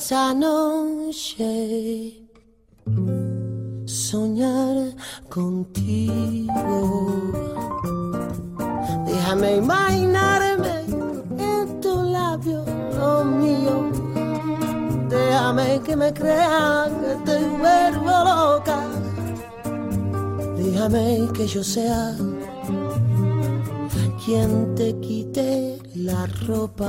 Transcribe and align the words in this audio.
Esta 0.00 0.32
noche 0.32 2.22
soñar 3.84 4.94
contigo. 5.28 6.50
Déjame 9.04 9.56
imaginarme 9.56 10.84
en 11.38 11.80
tu 11.82 12.02
labio, 12.04 12.64
lo 12.96 13.24
mío. 13.24 13.90
Déjame 15.10 15.80
que 15.84 15.94
me 15.94 16.10
crean 16.14 16.90
que 17.00 17.14
te 17.26 17.38
vuelvo. 17.58 18.57
Déjame 20.78 21.26
que 21.34 21.44
yo 21.48 21.64
sea 21.64 22.14
quien 24.24 24.76
te 24.76 24.94
quite 25.00 25.76
la 25.96 26.24
ropa. 26.46 26.88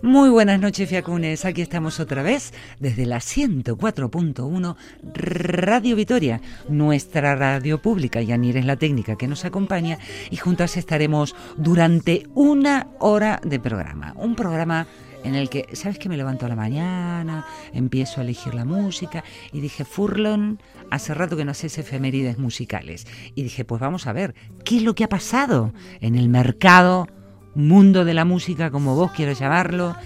Muy 0.00 0.30
buenas 0.30 0.58
noches, 0.58 0.88
Fiacunes. 0.88 1.44
Aquí 1.44 1.60
estamos 1.60 2.00
otra 2.00 2.22
vez 2.22 2.54
desde 2.78 3.04
la 3.04 3.18
104.1 3.18 4.76
Radio 5.12 5.96
Vitoria, 5.96 6.40
nuestra 6.70 7.34
radio 7.34 7.82
pública. 7.82 8.22
Yanir 8.22 8.56
es 8.56 8.64
la 8.64 8.76
técnica 8.76 9.16
que 9.16 9.28
nos 9.28 9.44
acompaña 9.44 9.98
y 10.30 10.36
juntas 10.36 10.78
estaremos 10.78 11.36
durante 11.58 12.26
una 12.34 12.86
hora 13.00 13.38
de 13.44 13.60
programa. 13.60 14.14
Un 14.16 14.34
programa 14.34 14.86
en 15.24 15.34
el 15.34 15.50
que, 15.50 15.66
¿sabes 15.74 15.98
que 15.98 16.08
me 16.08 16.16
levanto 16.16 16.46
a 16.46 16.48
la 16.48 16.56
mañana, 16.56 17.46
empiezo 17.72 18.20
a 18.20 18.24
elegir 18.24 18.54
la 18.54 18.64
música 18.64 19.24
y 19.52 19.60
dije, 19.60 19.84
Furlon, 19.84 20.58
hace 20.90 21.14
rato 21.14 21.36
que 21.36 21.44
no 21.44 21.52
haces 21.52 21.78
efemérides 21.78 22.38
musicales. 22.38 23.06
Y 23.34 23.42
dije, 23.42 23.64
pues 23.64 23.80
vamos 23.80 24.06
a 24.06 24.12
ver, 24.12 24.34
¿qué 24.64 24.78
es 24.78 24.82
lo 24.82 24.94
que 24.94 25.04
ha 25.04 25.08
pasado 25.08 25.72
en 26.00 26.16
el 26.16 26.28
mercado? 26.28 27.06
mundo 27.54 28.04
de 28.04 28.14
la 28.14 28.24
música, 28.24 28.70
como 28.70 28.94
vos 28.94 29.12
quiero 29.12 29.32
llamarlo, 29.32 29.96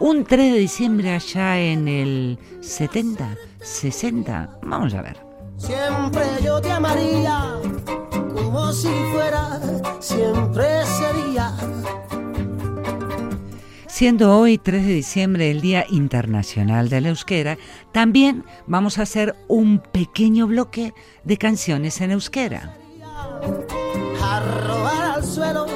un 0.00 0.24
3 0.24 0.52
de 0.52 0.58
diciembre 0.58 1.14
allá 1.14 1.58
en 1.58 1.88
el 1.88 2.38
70, 2.60 3.36
60, 3.60 4.58
vamos 4.62 4.94
a 4.94 5.02
ver. 5.02 5.18
Siempre 5.56 6.24
yo 6.42 6.60
te 6.60 6.70
amaría, 6.70 7.54
como 8.32 8.72
si 8.72 8.88
fuera, 9.12 9.60
siempre 10.00 10.66
sería. 10.86 11.54
Siendo 14.00 14.34
hoy 14.34 14.56
3 14.56 14.86
de 14.86 14.94
diciembre 14.94 15.50
el 15.50 15.60
Día 15.60 15.84
Internacional 15.90 16.88
de 16.88 17.02
la 17.02 17.10
Euskera, 17.10 17.58
también 17.92 18.46
vamos 18.66 18.96
a 18.96 19.02
hacer 19.02 19.36
un 19.46 19.78
pequeño 19.78 20.46
bloque 20.46 20.94
de 21.22 21.36
canciones 21.36 22.00
en 22.00 22.12
euskera. 22.12 22.78
A 24.22 24.40
robar 24.40 25.16
al 25.16 25.22
suelo 25.22 25.66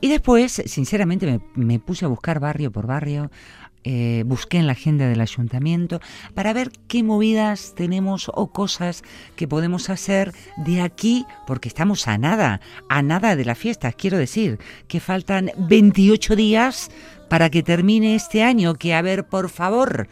y 0.00 0.08
después, 0.08 0.62
sinceramente, 0.66 1.40
me, 1.54 1.78
puse 1.80 2.04
a 2.04 2.08
buscar 2.08 2.38
barrio 2.38 2.70
por 2.70 2.86
barrio, 2.86 3.30
eh, 3.90 4.22
busqué 4.26 4.58
en 4.58 4.66
la 4.66 4.72
agenda 4.72 5.08
del 5.08 5.22
ayuntamiento 5.22 6.02
para 6.34 6.52
ver 6.52 6.70
qué 6.88 7.02
movidas 7.02 7.72
tenemos 7.74 8.30
o 8.34 8.48
cosas 8.48 9.02
que 9.34 9.48
podemos 9.48 9.88
hacer 9.88 10.34
de 10.58 10.82
aquí, 10.82 11.24
porque 11.46 11.68
estamos 11.68 12.06
a 12.06 12.18
nada, 12.18 12.60
a 12.90 13.00
nada 13.00 13.34
de 13.34 13.46
la 13.46 13.54
fiesta. 13.54 13.90
Quiero 13.92 14.18
decir 14.18 14.58
que 14.88 15.00
faltan 15.00 15.52
28 15.56 16.36
días 16.36 16.90
para 17.30 17.48
que 17.48 17.62
termine 17.62 18.14
este 18.14 18.42
año, 18.42 18.74
que 18.74 18.92
a 18.92 19.00
ver, 19.00 19.26
por 19.26 19.48
favor, 19.48 20.08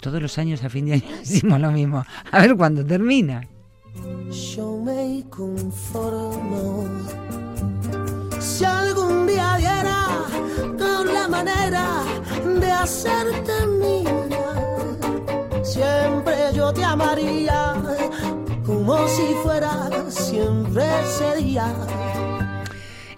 todos 0.00 0.20
los 0.20 0.36
años 0.38 0.64
a 0.64 0.68
fin 0.68 0.86
de 0.86 0.94
año 0.94 1.08
decimos 1.20 1.60
lo 1.60 1.70
mismo, 1.70 2.04
a 2.32 2.40
ver 2.40 2.56
cuándo 2.56 2.84
termina. 2.84 3.46
Yo 4.52 4.80
me 4.84 5.22
conformo 5.30 6.88
si 8.40 8.64
algún 8.64 9.28
día 9.28 9.56
diera 9.58 10.08
manera 11.28 11.84
de 12.44 12.70
hacerte 12.70 13.66
mía. 13.66 14.08
Siempre 15.62 16.52
yo 16.54 16.72
te 16.72 16.84
amaría 16.84 17.74
como 18.66 19.08
si 19.08 19.34
fuera, 19.42 19.90
siempre 20.08 20.84
sería 21.18 21.66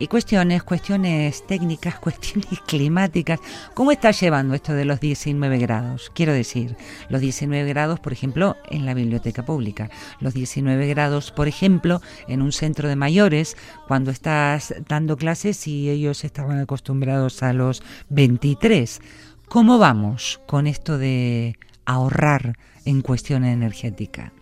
y 0.05 0.07
cuestiones, 0.07 0.63
cuestiones 0.63 1.47
técnicas, 1.47 1.99
cuestiones 2.01 2.61
climáticas. 2.67 3.41
¿Cómo 3.73 3.91
está 3.91 4.11
llevando 4.11 4.55
esto 4.55 4.75
de 4.75 4.85
los 4.85 5.01
19 5.01 5.57
grados? 5.59 6.13
Quiero 6.15 6.35
decir, 6.35 6.77
los 7.09 7.23
19 7.23 7.67
grados, 7.71 8.01
por 8.01 8.13
ejemplo, 8.13 8.57
en 8.69 8.85
la 8.85 8.93
biblioteca 8.93 9.47
pública, 9.47 9.89
los 10.21 10.35
19 10.35 10.87
grados, 10.89 11.31
por 11.31 11.49
ejemplo, 11.49 12.03
en 12.29 12.43
un 12.43 12.53
centro 12.53 12.87
de 12.87 12.97
mayores, 12.97 13.57
cuando 13.89 14.11
estás 14.11 14.75
dando 14.87 15.17
clases 15.17 15.67
y 15.67 15.89
ellos 15.89 16.25
estaban 16.25 16.61
acostumbrados 16.61 17.43
a 17.43 17.55
los 17.55 17.83
23. 18.11 19.01
¿Cómo 19.49 19.79
vamos 19.79 20.41
con 20.47 20.67
esto 20.67 20.99
de 20.99 21.57
ahorrar 21.87 22.59
en 22.85 23.01
cuestión 23.01 23.45
energética? 23.45 24.35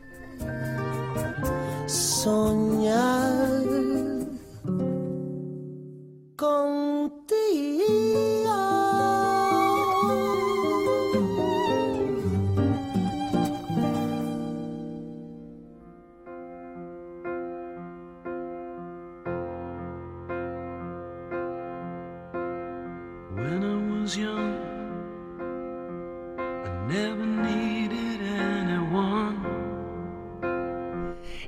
Soñar. 1.87 3.72
When 23.35 23.65
I 23.65 23.77
was 23.93 24.17
young, 24.17 24.55
I 26.39 26.87
never 26.89 27.32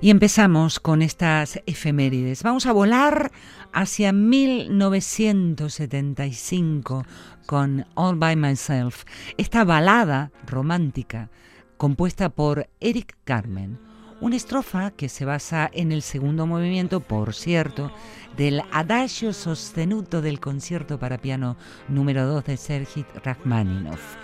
Y 0.05 0.11
empezamos 0.11 0.79
con 0.81 1.01
estas 1.01 1.63
efemérides. 1.65 2.43
Vamos 2.43 2.67
a 2.67 2.73
volar 2.73 3.33
hacia 3.73 4.13
1975 4.13 7.07
con 7.47 7.87
All 7.95 8.19
by 8.19 8.37
Myself, 8.37 9.05
esta 9.39 9.65
balada 9.65 10.31
romántica 10.47 11.31
compuesta 11.79 12.29
por 12.29 12.69
Eric 12.81 13.17
Carmen, 13.25 13.79
una 14.21 14.37
estrofa 14.37 14.91
que 14.91 15.09
se 15.09 15.25
basa 15.25 15.71
en 15.73 15.91
el 15.91 16.03
segundo 16.03 16.47
movimiento, 16.47 17.01
por 17.01 17.33
cierto, 17.33 17.91
del 18.37 18.61
Adagio 18.73 19.33
sostenuto 19.33 20.21
del 20.21 20.39
concierto 20.39 20.99
para 20.99 21.17
piano 21.17 21.57
número 21.89 22.27
2 22.27 22.45
de 22.45 22.59
Sergei 22.59 23.07
Rachmaninoff. 23.25 24.17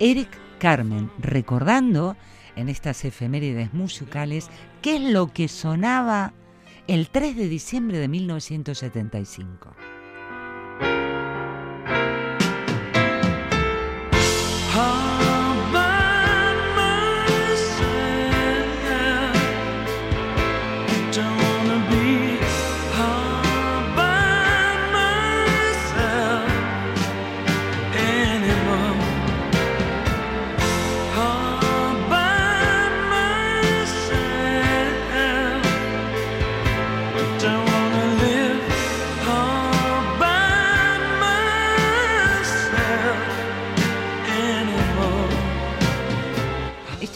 Eric 0.00 0.36
Carmen 0.58 1.12
recordando 1.20 2.16
en 2.58 2.68
estas 2.68 3.04
efemérides 3.04 3.72
musicales 3.72 4.50
qué 4.82 4.96
es 4.96 5.02
lo 5.02 5.32
que 5.32 5.48
sonaba 5.48 6.34
el 6.86 7.08
3 7.08 7.36
de 7.36 7.48
diciembre 7.48 7.98
de 7.98 8.08
1975. 8.08 9.87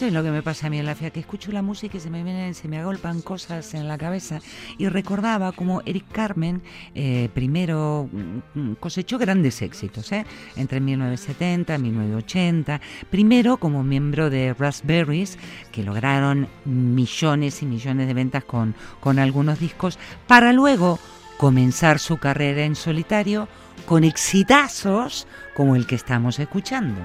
Es 0.05 0.13
lo 0.13 0.23
que 0.23 0.31
me 0.31 0.43
pasa 0.43 0.67
a 0.67 0.69
mí 0.69 0.79
en 0.79 0.85
la 0.85 0.95
FIA, 0.95 1.11
que 1.11 1.19
escucho 1.19 1.51
la 1.51 1.61
música 1.61 1.97
y 1.97 1.99
se 1.99 2.09
me 2.09 2.23
vienen, 2.23 2.53
se 2.53 2.67
me 2.67 2.79
agolpan 2.79 3.21
cosas 3.21 3.73
en 3.73 3.87
la 3.87 3.97
cabeza. 3.97 4.39
Y 4.77 4.87
recordaba 4.87 5.51
como 5.51 5.81
Eric 5.85 6.05
Carmen 6.11 6.61
eh, 6.95 7.29
primero 7.33 8.09
mm, 8.11 8.73
cosechó 8.73 9.17
grandes 9.17 9.61
éxitos, 9.61 10.11
¿eh? 10.11 10.25
entre 10.55 10.79
1970 10.79 11.75
y 11.75 11.79
1980. 11.79 12.81
Primero 13.09 13.57
como 13.57 13.83
miembro 13.83 14.29
de 14.29 14.53
Raspberries, 14.53 15.37
que 15.71 15.83
lograron 15.83 16.47
millones 16.65 17.61
y 17.61 17.65
millones 17.65 18.07
de 18.07 18.13
ventas 18.13 18.43
con, 18.43 18.75
con 18.99 19.19
algunos 19.19 19.59
discos, 19.59 19.97
para 20.27 20.53
luego 20.53 20.99
comenzar 21.37 21.99
su 21.99 22.17
carrera 22.17 22.63
en 22.63 22.75
solitario 22.75 23.47
con 23.85 24.03
exitazos 24.03 25.27
como 25.55 25.75
el 25.75 25.87
que 25.87 25.95
estamos 25.95 26.39
escuchando. 26.39 27.01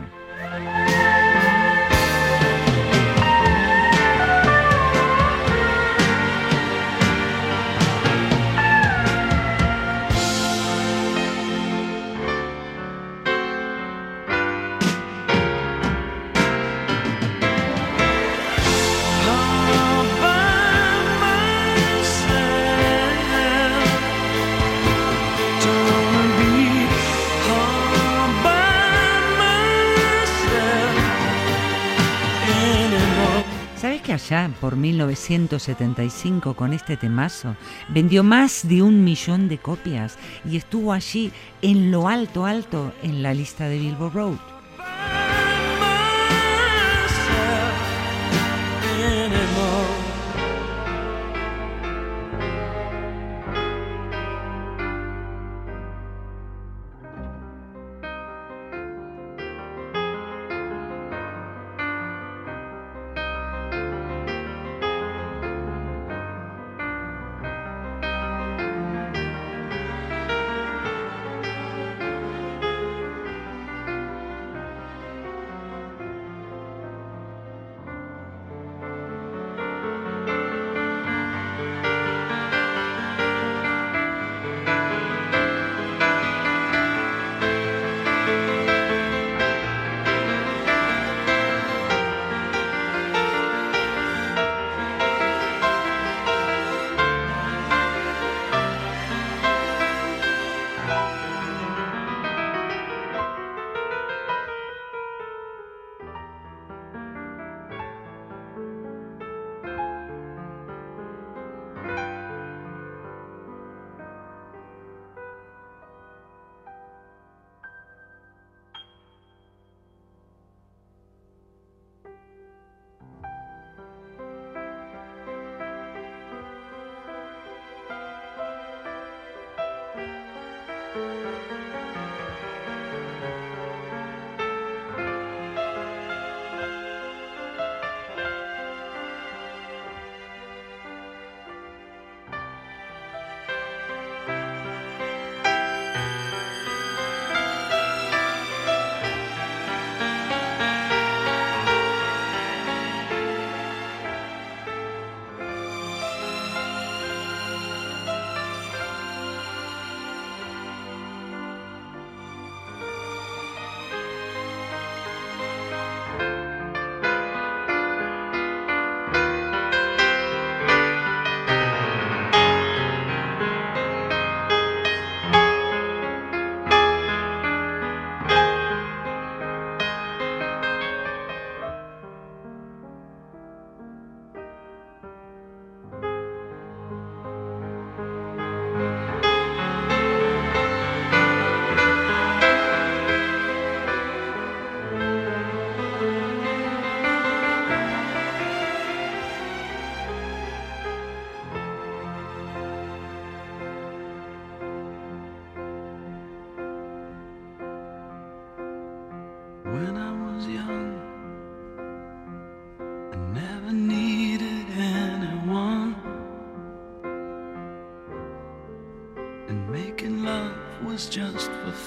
¿Sabes 33.89 34.03
que 34.03 34.13
allá 34.13 34.51
por 34.61 34.77
1975 34.77 36.53
con 36.55 36.75
este 36.75 36.99
temazo 36.99 37.57
vendió 37.89 38.23
más 38.23 38.69
de 38.69 38.83
un 38.83 39.03
millón 39.03 39.49
de 39.49 39.57
copias 39.57 40.19
y 40.45 40.59
estuvo 40.59 40.93
allí 40.93 41.33
en 41.63 41.91
lo 41.91 42.07
alto 42.07 42.45
alto 42.45 42.93
en 43.03 43.23
la 43.23 43.33
lista 43.33 43.67
de 43.67 43.79
Billboard 43.79 44.13
Road? 44.13 44.58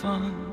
放 0.02 0.51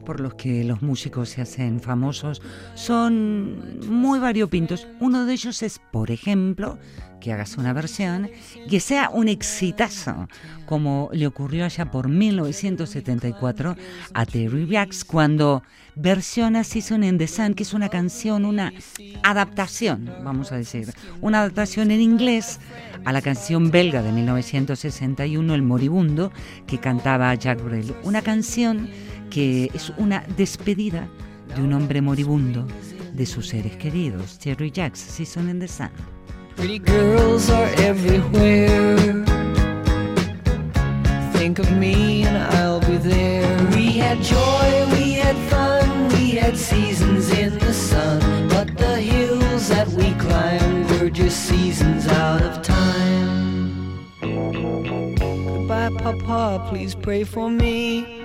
por 0.00 0.20
los 0.20 0.34
que 0.34 0.64
los 0.64 0.82
músicos 0.82 1.30
se 1.30 1.42
hacen 1.42 1.80
famosos 1.80 2.42
son 2.74 3.88
muy 3.88 4.18
variopintos. 4.18 4.86
Uno 5.00 5.24
de 5.24 5.32
ellos 5.32 5.62
es, 5.62 5.80
por 5.92 6.10
ejemplo, 6.10 6.78
que 7.20 7.32
hagas 7.32 7.56
una 7.56 7.72
versión 7.72 8.30
que 8.68 8.80
sea 8.80 9.10
un 9.10 9.28
exitazo, 9.28 10.28
como 10.66 11.08
le 11.12 11.26
ocurrió 11.26 11.64
allá 11.64 11.90
por 11.90 12.08
1974 12.08 13.76
a 14.12 14.26
Terry 14.26 14.66
Jacks 14.66 15.04
cuando 15.04 15.62
versiona 15.94 16.62
Season 16.62 17.02
in 17.04 17.18
the 17.18 17.26
Sun, 17.26 17.54
que 17.54 17.62
es 17.62 17.72
una 17.72 17.88
canción, 17.88 18.44
una 18.44 18.72
adaptación, 19.22 20.10
vamos 20.22 20.52
a 20.52 20.56
decir, 20.56 20.92
una 21.20 21.40
adaptación 21.40 21.90
en 21.90 22.00
inglés 22.00 22.60
a 23.04 23.12
la 23.12 23.22
canción 23.22 23.70
belga 23.70 24.02
de 24.02 24.12
1961, 24.12 25.54
El 25.54 25.62
Moribundo, 25.62 26.32
que 26.66 26.78
cantaba 26.78 27.34
Jack 27.34 27.62
Brel. 27.62 27.94
Una 28.04 28.20
canción 28.20 28.88
que 29.30 29.70
es 29.74 29.92
una 29.98 30.24
despedida 30.36 31.08
de 31.54 31.62
un 31.62 31.72
hombre 31.72 32.00
moribundo 32.00 32.66
de 33.12 33.26
sus 33.26 33.48
seres 33.48 33.76
queridos, 33.76 34.38
Jerry 34.42 34.70
Jacks, 34.70 34.98
Season 34.98 35.48
in 35.48 35.58
the 35.58 35.68
Sun. 35.68 35.90
Pretty 36.56 36.78
girls 36.78 37.50
are 37.50 37.68
everywhere. 37.78 39.24
Think 41.32 41.58
of 41.58 41.70
me 41.72 42.24
and 42.24 42.36
I'll 42.56 42.80
be 42.80 42.96
there. 42.96 43.46
We 43.74 43.98
had 43.98 44.22
joy, 44.22 44.86
we 44.92 45.12
had 45.12 45.36
fun, 45.50 46.08
we 46.08 46.30
had 46.30 46.56
seasons 46.56 47.30
in 47.30 47.58
the 47.58 47.72
sun. 47.72 48.48
But 48.48 48.76
the 48.76 49.00
hills 49.00 49.68
that 49.68 49.86
we 49.88 50.12
climbed 50.14 50.90
were 50.92 51.10
just 51.10 51.46
seasons 51.46 52.06
out 52.08 52.42
of 52.42 52.62
time. 52.62 54.08
Goodbye, 54.20 55.90
Papa, 55.98 56.66
please 56.68 56.94
pray 56.94 57.24
for 57.24 57.50
me. 57.50 58.24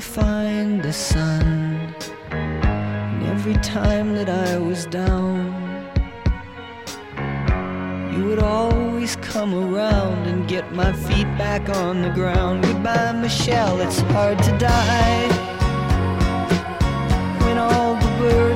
Find 0.00 0.82
the 0.82 0.92
sun. 0.92 1.94
And 2.30 3.22
every 3.24 3.54
time 3.54 4.14
that 4.14 4.28
I 4.28 4.58
was 4.58 4.86
down, 4.86 5.36
you 8.12 8.24
would 8.26 8.38
always 8.38 9.16
come 9.16 9.54
around 9.54 10.26
and 10.26 10.48
get 10.48 10.72
my 10.72 10.92
feet 10.92 11.28
back 11.38 11.68
on 11.68 12.02
the 12.02 12.10
ground. 12.10 12.64
Goodbye, 12.64 13.12
Michelle, 13.12 13.80
it's 13.80 14.00
hard 14.12 14.38
to 14.42 14.58
die. 14.58 15.28
When 17.44 17.58
all 17.58 17.94
the 17.94 18.12
birds 18.18 18.55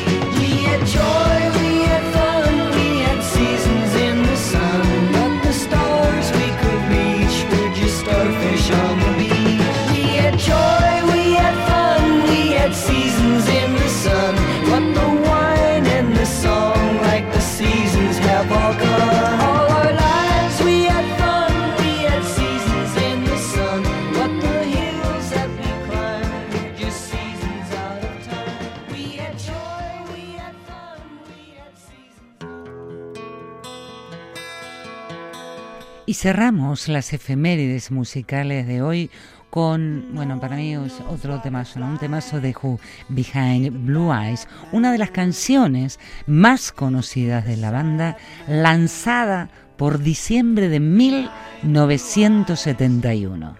Cerramos 36.21 36.87
las 36.87 37.11
efemérides 37.13 37.89
musicales 37.89 38.67
de 38.67 38.83
hoy 38.83 39.09
con, 39.49 40.09
bueno, 40.13 40.39
para 40.39 40.55
mí 40.55 40.75
es 40.75 41.01
otro 41.09 41.41
temazo, 41.41 41.79
¿no? 41.79 41.87
un 41.87 41.97
temazo 41.97 42.39
de 42.39 42.55
Who, 42.61 42.79
Behind 43.09 43.87
Blue 43.87 44.13
Eyes, 44.13 44.47
una 44.71 44.91
de 44.91 44.99
las 44.99 45.09
canciones 45.09 45.99
más 46.27 46.71
conocidas 46.71 47.47
de 47.47 47.57
la 47.57 47.71
banda, 47.71 48.17
lanzada 48.47 49.49
por 49.77 49.97
diciembre 49.97 50.69
de 50.69 50.79
1971. 50.79 53.55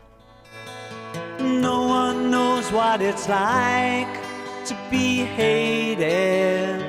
No 1.43 1.87
one 1.87 2.29
knows 2.29 2.71
what 2.71 3.01
it's 3.01 3.27
like 3.27 4.07
to 4.67 4.75
be 4.91 5.25
hated, 5.35 6.79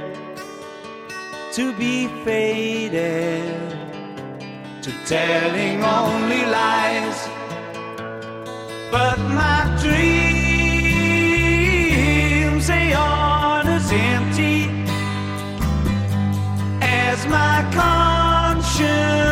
to 1.56 1.72
be 1.78 2.10
faded, 2.26 3.71
to 4.82 4.90
telling 5.06 5.84
only 5.84 6.44
lies. 6.44 7.28
But 8.90 9.18
my 9.18 9.78
dreams, 9.80 10.26
they 12.66 12.92
aren't 12.92 13.68
as 13.68 13.92
empty 13.92 14.68
as 16.80 17.26
my 17.28 17.64
conscience 17.72 19.31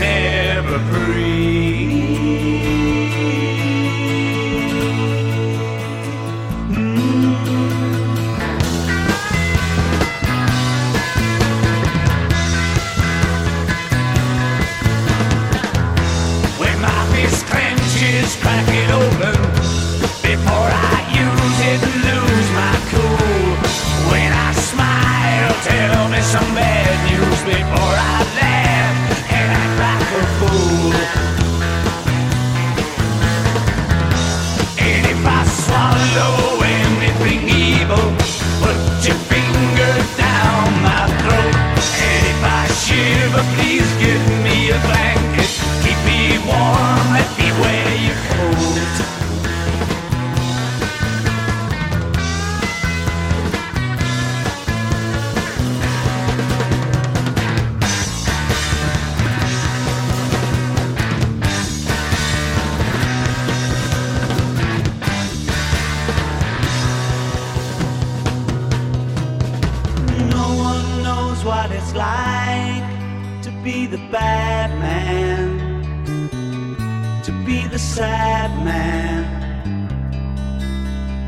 never 0.00 0.78
free. 0.94 1.49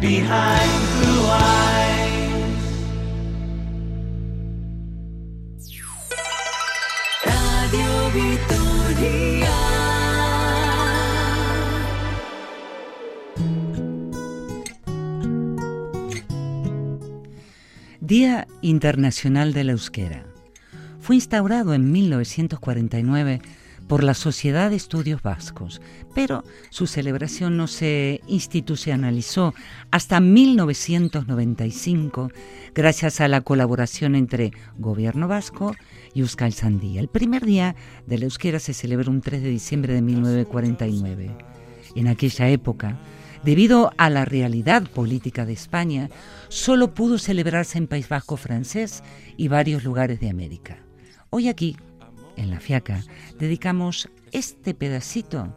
Behind 0.03 0.83
blue. 0.99 1.23
Día 18.01 18.47
Internacional 18.61 19.55
de 19.55 19.65
la 19.65 19.73
Euskera. 19.73 20.27
Fue 21.01 21.15
instaurado 21.17 21.73
en 21.73 21.91
1949 21.91 23.41
por 23.93 24.05
la 24.05 24.15
Sociedad 24.15 24.71
de 24.71 24.77
Estudios 24.77 25.21
Vascos, 25.21 25.83
pero 26.15 26.45
su 26.71 26.87
celebración 26.87 27.59
no 27.59 27.67
se 27.67 28.23
institucionalizó 28.27 29.53
hasta 29.91 30.19
1995 30.19 32.31
gracias 32.75 33.21
a 33.21 33.29
la 33.29 33.43
colaboración 33.43 34.15
entre 34.15 34.53
Gobierno 34.79 35.29
Vasco 35.29 35.77
y 36.15 36.21
Euskal 36.21 36.55
Sandía. 36.55 37.03
El 37.03 37.09
primer 37.09 37.45
día 37.45 37.77
de 38.07 38.17
la 38.17 38.25
euskera 38.25 38.61
se 38.61 38.73
celebró 38.73 39.11
un 39.11 39.21
3 39.21 39.43
de 39.43 39.51
diciembre 39.51 39.93
de 39.93 40.01
1949. 40.01 41.37
En 41.95 42.09
aquella 42.09 42.49
época, 42.49 42.99
debido 43.45 43.93
a 43.99 44.09
la 44.09 44.25
realidad 44.25 44.85
política 44.85 45.45
de 45.45 45.53
España, 45.53 46.09
solo 46.49 46.95
pudo 46.95 47.19
celebrarse 47.19 47.77
en 47.77 47.89
País 47.89 48.09
Vasco 48.09 48.39
francés 48.39 49.05
y 49.37 49.49
varios 49.49 49.85
lugares 49.85 50.19
de 50.19 50.31
América. 50.31 50.79
Hoy 51.29 51.49
aquí, 51.49 51.77
en 52.43 52.51
La 52.51 52.61
Fiaca, 52.61 53.03
dedicamos 53.39 54.09
este 54.33 54.75
pedacito 54.75 55.55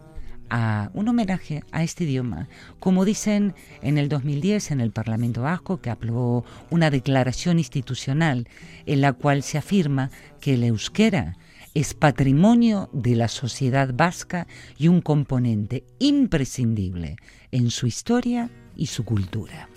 a 0.50 0.92
un 0.94 1.08
homenaje 1.08 1.64
a 1.72 1.84
este 1.84 2.04
idioma, 2.04 2.48
como 2.80 3.06
dicen 3.06 3.56
en 3.82 3.98
el 3.98 4.10
2010 4.10 4.72
en 4.72 4.82
el 4.82 4.92
Parlamento 4.92 5.42
Vasco, 5.42 5.82
que 5.82 5.90
aprobó 5.90 6.46
una 6.70 6.92
declaración 6.92 7.58
institucional 7.58 8.48
en 8.86 9.02
la 9.02 9.14
cual 9.14 9.44
se 9.44 9.58
afirma 9.58 10.12
que 10.40 10.54
el 10.54 10.64
euskera 10.64 11.38
es 11.74 11.94
patrimonio 11.94 12.90
de 12.94 13.16
la 13.16 13.28
sociedad 13.28 13.94
vasca 13.94 14.48
y 14.78 14.88
un 14.88 15.02
componente 15.02 15.84
imprescindible 16.00 17.18
en 17.52 17.70
su 17.70 17.88
historia 17.88 18.50
y 18.78 18.88
su 18.88 19.04
cultura. 19.04 19.68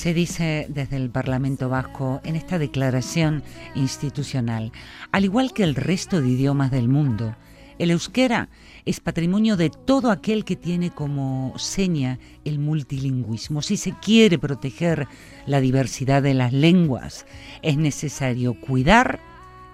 Se 0.00 0.14
dice 0.14 0.64
desde 0.70 0.96
el 0.96 1.10
Parlamento 1.10 1.68
Vasco 1.68 2.22
en 2.24 2.34
esta 2.34 2.58
declaración 2.58 3.42
institucional, 3.74 4.72
al 5.12 5.26
igual 5.26 5.52
que 5.52 5.62
el 5.62 5.74
resto 5.74 6.22
de 6.22 6.28
idiomas 6.30 6.70
del 6.70 6.88
mundo, 6.88 7.36
el 7.78 7.90
euskera 7.90 8.48
es 8.86 8.98
patrimonio 9.00 9.58
de 9.58 9.68
todo 9.68 10.10
aquel 10.10 10.46
que 10.46 10.56
tiene 10.56 10.88
como 10.88 11.52
seña 11.58 12.18
el 12.46 12.58
multilingüismo. 12.58 13.60
Si 13.60 13.76
se 13.76 13.92
quiere 13.92 14.38
proteger 14.38 15.06
la 15.44 15.60
diversidad 15.60 16.22
de 16.22 16.32
las 16.32 16.54
lenguas, 16.54 17.26
es 17.60 17.76
necesario 17.76 18.58
cuidar 18.58 19.20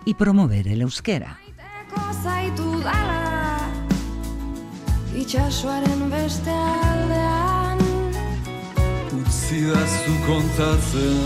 y 0.05 0.15
promover 0.15 0.67
el 0.67 0.83
euskera. 0.83 1.39
zidazu 9.49 10.15
kontatzen 10.27 11.19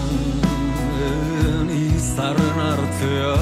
eh, 1.06 1.76
izarren 1.94 2.58
artea 2.72 3.36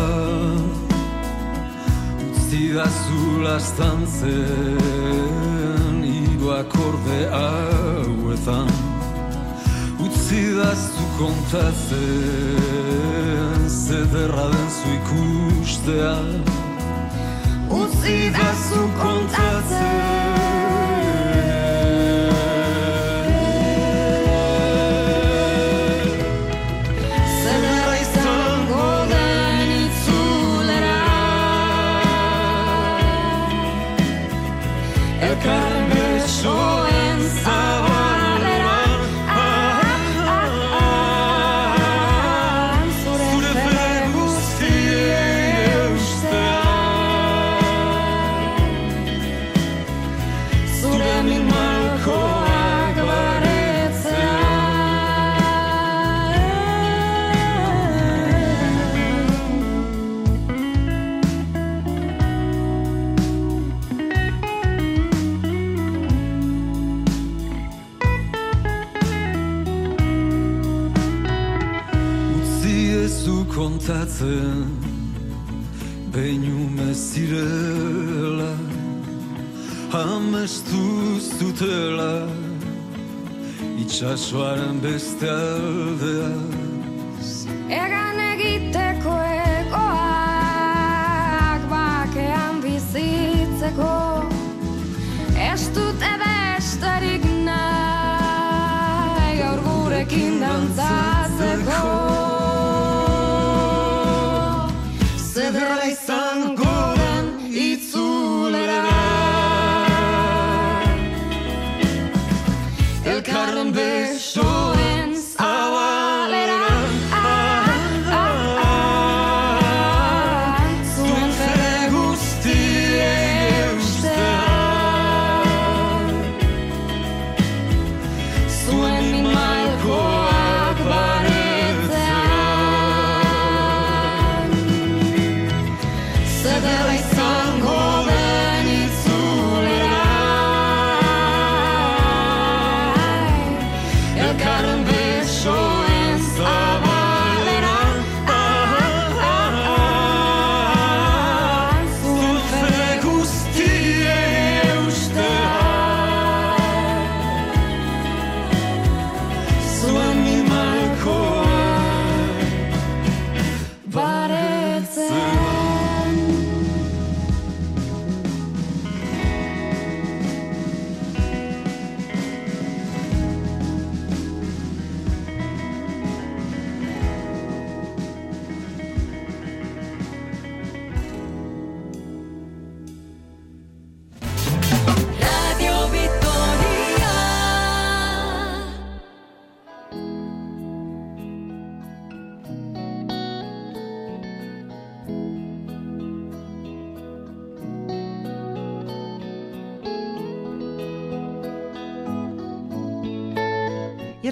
Zidazu 2.49 3.23
lastan 3.45 4.01
zen 4.07 5.99
iruak 6.05 6.73
orde 6.89 7.21
hauetan. 7.35 8.71
Utsi 10.05 10.43
daztu 10.59 11.05
kontatzen 11.19 11.99
zederra 13.69 14.47
den 14.53 14.69
zu 14.79 14.89
ikustea 14.99 16.17
Utsi 17.81 18.17
daztu 18.39 18.83
kontatzen 19.03 20.48
zu 73.09 73.45
kontatzen 73.45 74.67
Beinume 76.13 76.95
zirela 76.95 78.55
Hamestu 79.93 81.21
zutela 81.39 82.29
Itxasuaren 83.81 84.83
beste 84.83 85.31
aldeaz 85.31 86.27
Egan 87.69 88.19
egiteko 88.33 89.28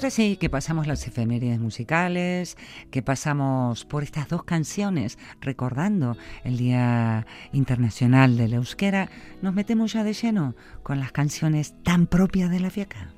Ahora 0.07 0.15
sí, 0.15 0.37
que 0.37 0.49
pasamos 0.49 0.87
las 0.87 1.05
efemérides 1.05 1.59
musicales, 1.59 2.55
que 2.91 3.01
pasamos 3.01 3.83
por 3.83 4.03
estas 4.03 4.29
dos 4.29 4.45
canciones 4.45 5.19
recordando 5.41 6.15
el 6.45 6.55
Día 6.55 7.27
Internacional 7.51 8.37
del 8.37 8.53
Euskera, 8.53 9.09
nos 9.41 9.53
metemos 9.53 9.91
ya 9.91 10.05
de 10.05 10.13
lleno 10.13 10.55
con 10.81 11.01
las 11.01 11.11
canciones 11.11 11.75
tan 11.83 12.07
propias 12.07 12.49
de 12.49 12.61
la 12.61 12.69
fiaca. 12.69 13.09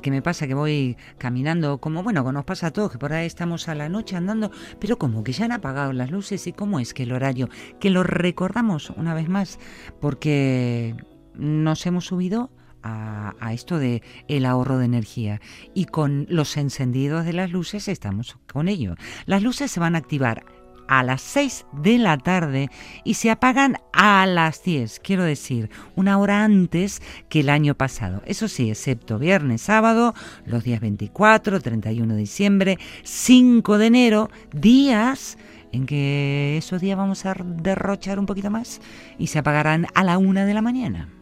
¿Qué 0.00 0.10
me 0.10 0.22
pasa? 0.22 0.46
Que 0.46 0.54
voy 0.54 0.96
caminando, 1.18 1.78
como 1.78 2.02
bueno, 2.02 2.24
que 2.24 2.32
nos 2.32 2.44
pasa 2.44 2.68
a 2.68 2.70
todos, 2.72 2.92
que 2.92 2.98
por 2.98 3.12
ahí 3.12 3.26
estamos 3.26 3.68
a 3.68 3.74
la 3.74 3.88
noche 3.88 4.16
andando, 4.16 4.50
pero 4.78 4.98
como 4.98 5.24
que 5.24 5.32
ya 5.32 5.44
han 5.44 5.52
apagado 5.52 5.92
las 5.92 6.10
luces 6.10 6.46
y 6.46 6.52
cómo 6.52 6.80
es 6.80 6.94
que 6.94 7.04
el 7.04 7.12
horario, 7.12 7.48
que 7.78 7.90
lo 7.90 8.02
recordamos 8.02 8.90
una 8.90 9.14
vez 9.14 9.28
más, 9.28 9.58
porque 10.00 10.94
nos 11.34 11.86
hemos 11.86 12.06
subido 12.06 12.50
a, 12.82 13.34
a 13.40 13.52
esto 13.52 13.78
de 13.78 14.02
el 14.28 14.46
ahorro 14.46 14.78
de 14.78 14.86
energía 14.86 15.40
y 15.74 15.84
con 15.84 16.26
los 16.28 16.56
encendidos 16.56 17.24
de 17.24 17.32
las 17.32 17.50
luces 17.50 17.88
estamos 17.88 18.38
con 18.52 18.68
ello. 18.68 18.94
Las 19.26 19.42
luces 19.42 19.70
se 19.70 19.80
van 19.80 19.94
a 19.94 19.98
activar 19.98 20.44
a 20.90 21.04
las 21.04 21.22
6 21.22 21.66
de 21.72 21.98
la 21.98 22.18
tarde 22.18 22.68
y 23.04 23.14
se 23.14 23.30
apagan 23.30 23.76
a 23.92 24.26
las 24.26 24.64
10, 24.64 24.98
quiero 24.98 25.22
decir, 25.22 25.70
una 25.94 26.18
hora 26.18 26.42
antes 26.42 27.00
que 27.28 27.40
el 27.40 27.48
año 27.48 27.76
pasado. 27.76 28.22
Eso 28.26 28.48
sí, 28.48 28.70
excepto 28.70 29.16
viernes, 29.18 29.62
sábado, 29.62 30.14
los 30.44 30.64
días 30.64 30.80
24, 30.80 31.60
31 31.60 32.14
de 32.14 32.20
diciembre, 32.20 32.78
5 33.04 33.78
de 33.78 33.86
enero, 33.86 34.30
días 34.52 35.38
en 35.70 35.86
que 35.86 36.56
esos 36.58 36.80
días 36.80 36.98
vamos 36.98 37.24
a 37.24 37.36
derrochar 37.38 38.18
un 38.18 38.26
poquito 38.26 38.50
más 38.50 38.80
y 39.16 39.28
se 39.28 39.38
apagarán 39.38 39.86
a 39.94 40.02
la 40.02 40.18
una 40.18 40.44
de 40.44 40.54
la 40.54 40.62
mañana. 40.62 41.19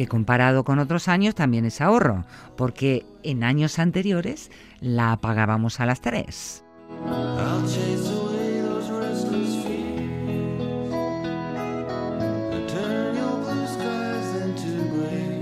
Que 0.00 0.08
comparado 0.08 0.64
con 0.64 0.78
otros 0.78 1.08
años 1.08 1.34
también 1.34 1.66
es 1.66 1.82
ahorro, 1.82 2.24
porque 2.56 3.04
en 3.22 3.44
años 3.44 3.78
anteriores 3.78 4.50
la 4.80 5.18
pagábamos 5.18 5.78
a 5.78 5.84
las 5.84 6.00
3. 6.00 6.64
I'll 7.04 7.60
chase 7.64 8.08
away 8.08 8.62
those 8.62 8.90
restless 8.90 9.62
fears 9.62 10.94
and 12.50 12.66
turn 12.66 13.14
your 13.14 13.42
blue 13.42 13.66
skies 13.66 14.34
into 14.42 14.70
gray. 14.96 15.36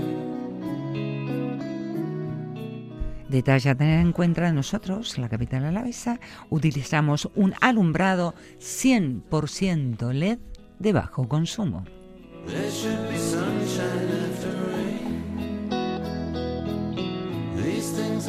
Detalle 3.29 3.69
a 3.69 3.75
tener 3.75 4.01
en 4.01 4.11
cuenta 4.11 4.51
nosotros, 4.51 5.17
la 5.17 5.29
capital 5.29 5.63
alavesa, 5.63 6.19
utilizamos 6.49 7.29
un 7.33 7.53
alumbrado 7.61 8.35
100% 8.59 10.11
LED 10.11 10.39
de 10.79 10.91
bajo 10.91 11.29
consumo. 11.29 11.85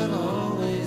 and 0.01 0.15
always. 0.15 0.80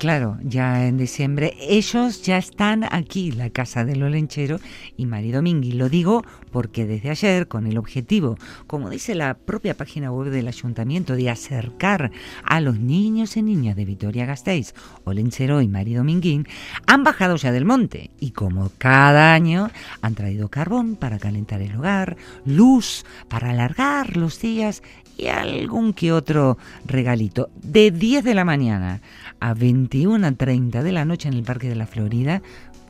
Claro, 0.00 0.38
ya 0.42 0.86
en 0.86 0.96
diciembre. 0.96 1.54
Ellos 1.60 2.22
ya 2.22 2.38
están 2.38 2.84
aquí, 2.90 3.32
la 3.32 3.50
casa 3.50 3.84
del 3.84 4.02
Olenchero 4.02 4.58
y 4.96 5.04
Mari 5.04 5.30
Domingui. 5.30 5.72
Lo 5.72 5.90
digo 5.90 6.24
porque 6.50 6.86
desde 6.86 7.10
ayer, 7.10 7.48
con 7.48 7.66
el 7.66 7.76
objetivo, 7.76 8.38
como 8.66 8.88
dice 8.88 9.14
la 9.14 9.34
propia 9.34 9.76
página 9.76 10.10
web 10.10 10.30
del 10.30 10.48
ayuntamiento, 10.48 11.16
de 11.16 11.28
acercar 11.28 12.10
a 12.42 12.60
los 12.62 12.80
niños 12.80 13.36
y 13.36 13.42
niñas 13.42 13.76
de 13.76 13.84
Vitoria 13.84 14.24
Gasteiz, 14.24 14.74
Olenchero 15.04 15.60
y 15.60 15.68
Mari 15.68 15.92
Dominguín, 15.92 16.48
han 16.86 17.04
bajado 17.04 17.36
ya 17.36 17.52
del 17.52 17.66
monte 17.66 18.10
y 18.18 18.30
como 18.30 18.72
cada 18.78 19.34
año 19.34 19.70
han 20.00 20.14
traído 20.14 20.48
carbón 20.48 20.96
para 20.96 21.18
calentar 21.18 21.60
el 21.60 21.76
hogar, 21.76 22.16
luz 22.46 23.04
para 23.28 23.50
alargar 23.50 24.16
los 24.16 24.40
días 24.40 24.82
y 25.20 25.26
algún 25.26 25.92
que 25.92 26.12
otro 26.12 26.56
regalito. 26.86 27.50
De 27.62 27.90
10 27.90 28.24
de 28.24 28.34
la 28.34 28.46
mañana 28.46 29.02
a 29.38 29.54
21.30 29.90 30.82
de 30.82 30.92
la 30.92 31.04
noche 31.04 31.28
en 31.28 31.34
el 31.34 31.42
Parque 31.42 31.68
de 31.68 31.74
la 31.74 31.86
Florida, 31.86 32.42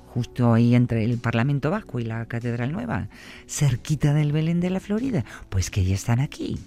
justo 0.06 0.52
ahí 0.52 0.74
entre 0.74 1.04
el 1.04 1.18
Parlamento 1.18 1.70
Vasco 1.70 1.98
y 1.98 2.04
la 2.04 2.26
Catedral 2.26 2.72
Nueva, 2.72 3.08
cerquita 3.46 4.12
del 4.12 4.32
Belén 4.32 4.60
de 4.60 4.70
la 4.70 4.80
Florida, 4.80 5.24
pues 5.48 5.70
que 5.70 5.84
ya 5.84 5.94
están 5.94 6.20
aquí. 6.20 6.58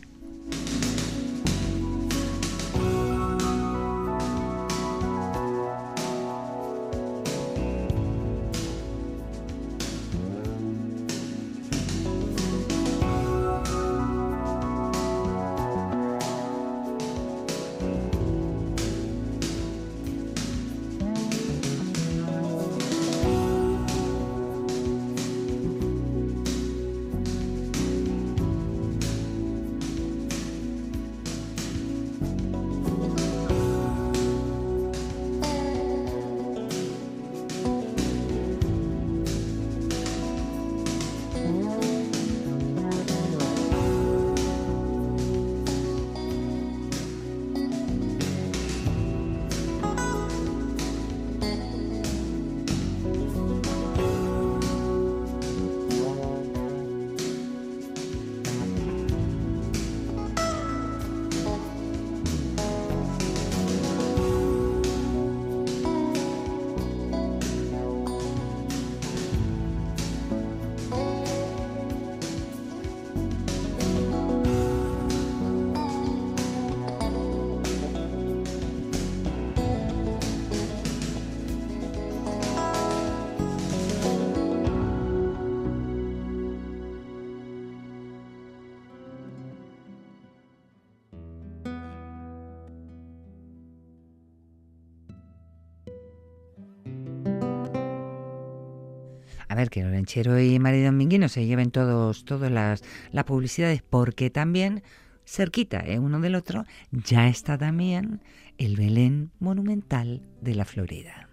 A 99.53 99.55
ver, 99.55 99.69
que 99.69 99.83
Lorenchero 99.83 100.39
y 100.39 100.57
Mari 100.57 100.81
Dominguino 100.81 101.29
se 101.29 101.45
lleven 101.45 101.69
todos, 101.69 102.25
todas 102.25 102.51
las, 102.51 102.83
las 103.11 103.23
publicidades, 103.23 103.83
porque 103.87 104.31
también 104.31 104.81
cerquita 105.27 105.81
eh, 105.85 105.99
uno 105.99 106.19
del 106.21 106.33
otro 106.33 106.65
ya 106.89 107.27
está 107.27 107.55
también 107.55 108.23
el 108.57 108.75
Belén 108.75 109.29
Monumental 109.37 110.23
de 110.41 110.55
la 110.55 110.65
Florida. 110.65 111.29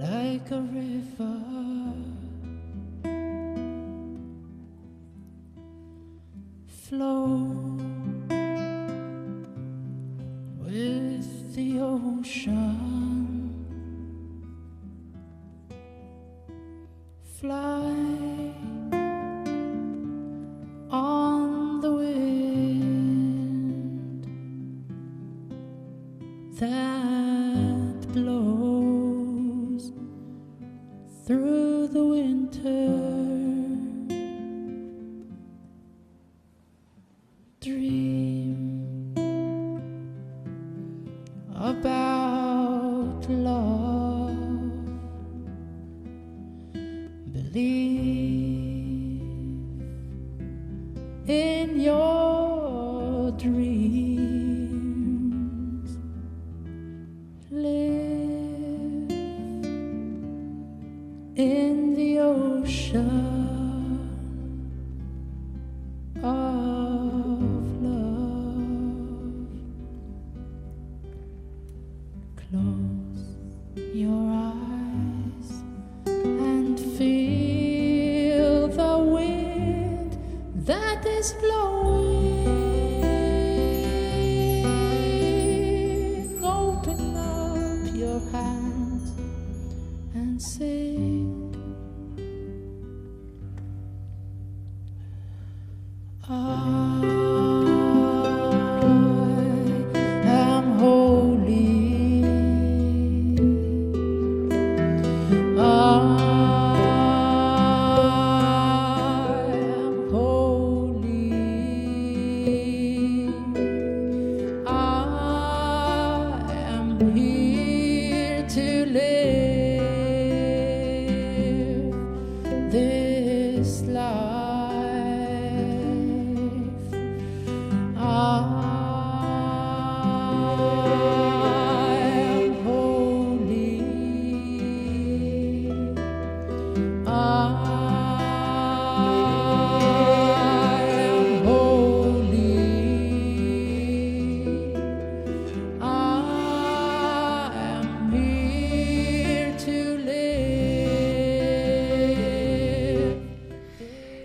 like 0.00 0.50
a 0.50 0.60
river 0.60 1.73
flow 6.94 7.50
with 10.60 11.54
the 11.56 11.80
ocean. 11.80 13.50
Fly 17.40 17.83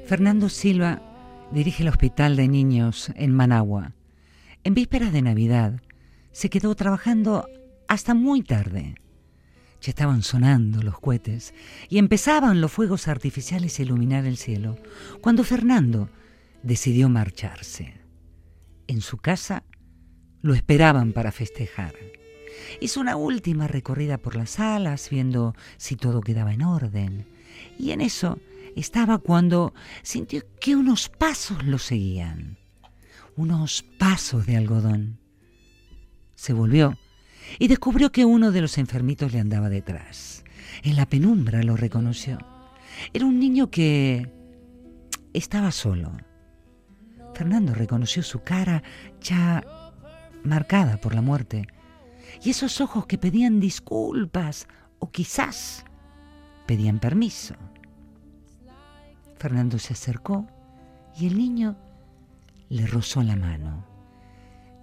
Fernando 0.10 0.50
Silva 0.50 1.04
dirige 1.52 1.84
el 1.84 1.90
Hospital 1.90 2.36
de 2.36 2.48
Niños 2.48 3.12
en 3.14 3.32
Managua. 3.32 3.94
En 4.64 4.74
vísperas 4.74 5.14
de 5.14 5.22
Navidad 5.22 5.84
se 6.32 6.50
quedó 6.50 6.74
trabajando 6.74 7.48
hasta 7.88 8.16
muy 8.16 8.42
tarde. 8.42 8.96
Ya 9.84 9.92
estaban 9.92 10.24
sonando 10.24 10.82
los 10.82 11.00
cohetes 11.00 11.54
y 11.90 12.00
empezaban 12.00 12.60
los 12.60 12.72
fuegos 12.72 13.08
artificiales 13.08 13.78
a 13.78 13.84
iluminar 13.84 14.26
el 14.26 14.38
cielo, 14.38 14.78
cuando 15.22 15.44
Fernando 15.44 16.10
decidió 16.64 17.08
marcharse. 17.08 17.94
En 18.88 19.02
su 19.02 19.18
casa 19.18 19.64
lo 20.42 20.56
esperaban 20.56 21.14
para 21.14 21.32
festejar. 21.32 21.94
Hizo 22.82 23.00
una 23.00 23.16
última 23.16 23.68
recorrida 23.68 24.18
por 24.18 24.36
las 24.36 24.50
salas, 24.50 25.08
viendo 25.12 25.54
si 25.78 25.96
todo 25.96 26.22
quedaba 26.22 26.52
en 26.52 26.64
orden. 26.64 27.28
Y 27.78 27.92
en 27.92 28.02
eso 28.02 28.40
estaba 28.76 29.18
cuando 29.18 29.74
sintió 30.02 30.44
que 30.60 30.76
unos 30.76 31.10
pasos 31.10 31.64
lo 31.64 31.78
seguían. 31.78 32.58
Unos 33.36 33.84
pasos 33.98 34.46
de 34.46 34.58
algodón. 34.58 35.20
Se 36.36 36.54
volvió 36.54 36.98
y 37.58 37.68
descubrió 37.68 38.12
que 38.12 38.26
uno 38.26 38.52
de 38.52 38.62
los 38.62 38.78
enfermitos 38.78 39.32
le 39.32 39.40
andaba 39.40 39.70
detrás. 39.70 40.44
En 40.84 40.96
la 40.96 41.06
penumbra 41.06 41.64
lo 41.64 41.76
reconoció. 41.76 42.38
Era 43.14 43.26
un 43.26 43.40
niño 43.40 43.70
que 43.70 44.32
estaba 45.34 45.72
solo. 45.72 46.12
Fernando 47.34 47.74
reconoció 47.74 48.24
su 48.24 48.44
cara 48.44 48.84
ya 49.22 49.64
marcada 50.44 50.98
por 50.98 51.16
la 51.16 51.22
muerte 51.22 51.68
y 52.44 52.50
esos 52.50 52.82
ojos 52.82 53.06
que 53.06 53.18
pedían 53.18 53.60
disculpas 53.60 54.68
o 55.00 55.12
quizás 55.12 55.86
pedían 56.68 57.00
permiso. 57.00 57.56
Fernando 59.40 59.80
se 59.80 59.94
acercó 59.94 60.46
y 61.18 61.28
el 61.28 61.38
niño 61.38 61.78
le 62.68 62.86
rozó 62.86 63.24
la 63.24 63.38
mano. 63.38 63.86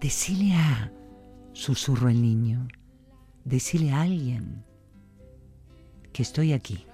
Decile 0.00 0.54
a, 0.54 0.90
susurró 1.52 2.08
el 2.08 2.22
niño, 2.22 2.66
decile 3.44 3.92
a 3.92 4.00
alguien 4.00 4.64
que 6.12 6.22
estoy 6.22 6.54
aquí. 6.54 6.86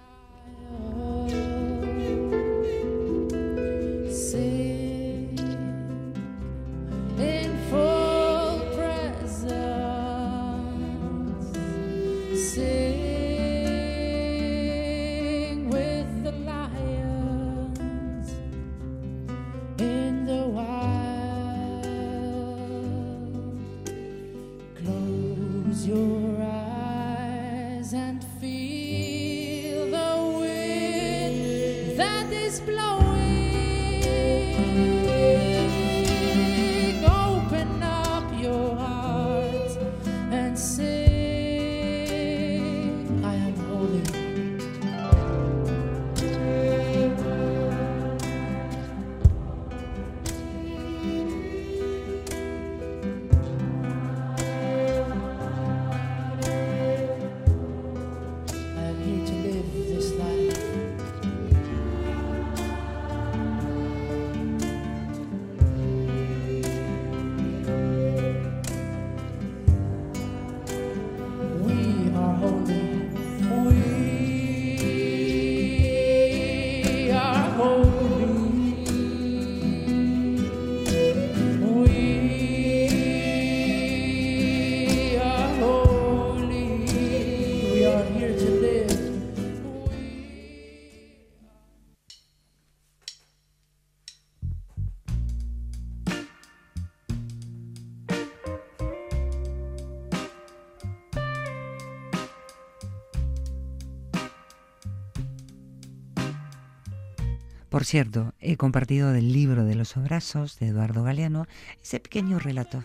Por 107.82 107.86
cierto, 107.88 108.32
he 108.38 108.56
compartido 108.56 109.10
del 109.10 109.32
libro 109.32 109.64
de 109.64 109.74
los 109.74 109.96
abrazos 109.96 110.60
de 110.60 110.68
Eduardo 110.68 111.02
Galeano 111.02 111.48
ese 111.82 111.98
pequeño 111.98 112.38
relato. 112.38 112.84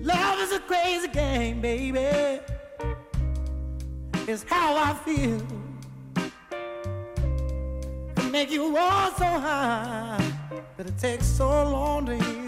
Love 0.00 0.40
is 0.44 0.52
a 0.52 0.60
crazy 0.68 1.08
game, 1.08 1.60
baby. 1.60 2.40
It's 4.28 4.44
how 4.48 4.76
I 4.76 4.94
feel. 5.04 5.65
Make 8.36 8.50
you 8.50 8.70
walk 8.70 9.16
so 9.16 9.24
high, 9.24 10.20
but 10.76 10.86
it 10.86 10.98
takes 10.98 11.24
so 11.24 11.48
long 11.48 12.04
to 12.04 12.22
heal. 12.22 12.45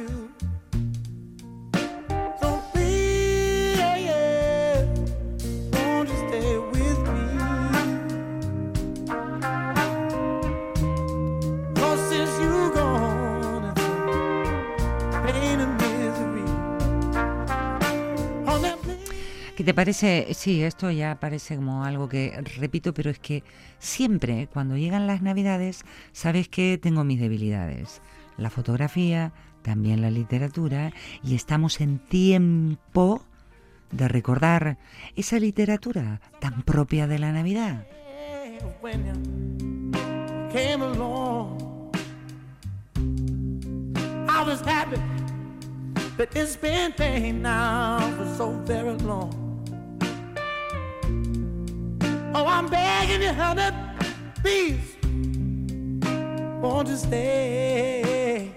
Te 19.68 19.74
parece? 19.74 20.28
Sí, 20.32 20.62
esto 20.62 20.90
ya 20.90 21.20
parece 21.20 21.56
como 21.56 21.84
algo 21.84 22.08
que 22.08 22.40
repito, 22.58 22.94
pero 22.94 23.10
es 23.10 23.18
que 23.18 23.44
siempre 23.78 24.48
cuando 24.50 24.78
llegan 24.78 25.06
las 25.06 25.20
navidades 25.20 25.84
sabes 26.12 26.48
que 26.48 26.78
tengo 26.82 27.04
mis 27.04 27.20
debilidades. 27.20 28.00
La 28.38 28.48
fotografía, 28.48 29.34
también 29.60 30.00
la 30.00 30.10
literatura, 30.10 30.94
y 31.22 31.34
estamos 31.34 31.82
en 31.82 31.98
tiempo 31.98 33.22
de 33.90 34.08
recordar 34.08 34.78
esa 35.16 35.38
literatura 35.38 36.22
tan 36.40 36.62
propia 36.62 37.06
de 37.06 37.18
la 37.18 37.32
Navidad. 37.32 37.84
Oh, 52.35 52.47
I'm 52.47 52.68
begging 52.68 53.22
you, 53.22 53.33
honey, 53.33 53.70
please, 54.43 54.97
won't 56.61 56.89
you 56.89 56.97
stay? 56.97 58.53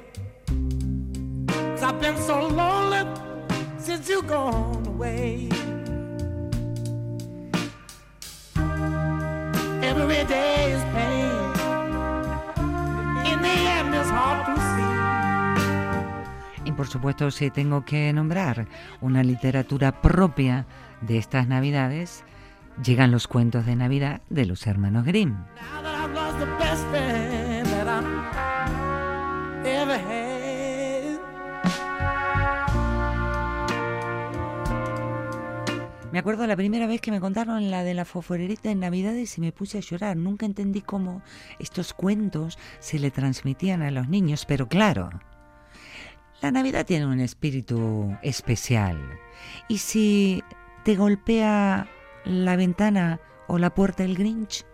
Cause 1.47 1.83
I've 1.83 2.01
been 2.01 2.17
so 2.17 2.47
lonely 2.47 3.05
since 3.77 4.09
you 4.09 4.21
gone 4.23 4.85
away. 4.87 5.47
Every 9.81 10.25
day 10.25 10.73
is 10.73 10.83
pain. 10.93 11.31
In 13.31 13.41
the 13.41 13.47
end, 13.47 13.95
it's 13.95 14.09
hard 14.09 14.45
to 14.47 14.55
see. 14.61 14.81
Y 16.65 16.71
por 16.73 16.87
supuesto, 16.87 17.31
si 17.31 17.49
tengo 17.49 17.85
que 17.85 18.11
nombrar 18.13 18.67
una 19.01 19.23
literatura 19.23 20.01
propia 20.01 20.65
de 21.01 21.17
estas 21.17 21.47
Navidades, 21.47 22.23
llegan 22.83 23.11
los 23.11 23.27
cuentos 23.27 23.65
de 23.65 23.75
Navidad 23.75 24.21
de 24.29 24.45
los 24.45 24.65
hermanos 24.67 25.05
Grimm. 25.05 25.35
Me 36.11 36.19
acuerdo 36.19 36.45
la 36.45 36.57
primera 36.57 36.87
vez 36.87 36.99
que 36.99 37.11
me 37.11 37.21
contaron 37.21 37.71
la 37.71 37.83
de 37.83 37.93
la 37.93 38.03
fosforerita 38.03 38.69
en 38.69 38.81
Navidades 38.81 39.37
y 39.37 39.41
me 39.41 39.53
puse 39.53 39.77
a 39.77 39.81
llorar. 39.81 40.17
Nunca 40.17 40.45
entendí 40.45 40.81
cómo 40.81 41.21
estos 41.57 41.93
cuentos 41.93 42.59
se 42.79 42.99
le 42.99 43.11
transmitían 43.11 43.81
a 43.81 43.91
los 43.91 44.09
niños, 44.09 44.45
pero 44.45 44.67
claro, 44.67 45.09
la 46.41 46.51
Navidad 46.51 46.85
tiene 46.85 47.05
un 47.05 47.21
espíritu 47.21 48.17
especial. 48.23 48.97
Y 49.69 49.77
si 49.77 50.43
te 50.83 50.95
golpea 50.95 51.87
la 52.25 52.55
ventana 52.55 53.19
o 53.47 53.57
la 53.57 53.73
puerta 53.73 54.03
el 54.03 54.15
Grinch, 54.15 54.65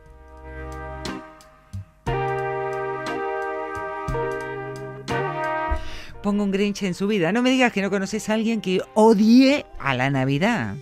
pongo 6.27 6.43
un 6.43 6.51
Grinch 6.51 6.83
en 6.83 6.93
su 6.93 7.07
vida. 7.07 7.31
No 7.31 7.41
me 7.41 7.49
digas 7.49 7.71
que 7.71 7.81
no 7.81 7.89
conoces 7.89 8.29
a 8.29 8.33
alguien 8.33 8.59
que 8.59 8.81
odie 8.95 9.65
a 9.79 9.93
la 9.93 10.09
Navidad. 10.09 10.75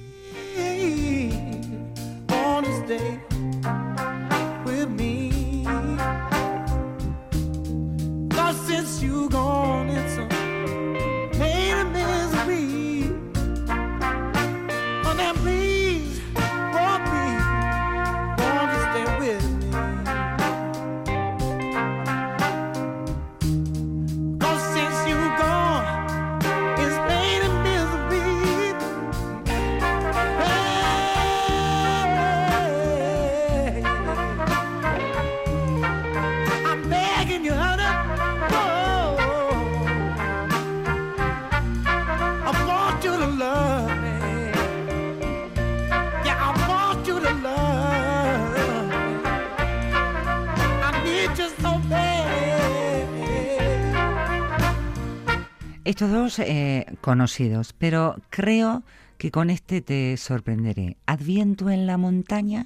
Estos 55.85 56.11
dos 56.11 56.39
eh, 56.39 56.87
conocidos, 57.01 57.73
pero 57.77 58.15
creo 58.31 58.81
que 59.19 59.29
con 59.29 59.51
este 59.51 59.81
te 59.81 60.17
sorprenderé. 60.17 60.97
Adviento 61.05 61.69
en 61.69 61.85
la 61.85 61.97
montaña. 61.97 62.65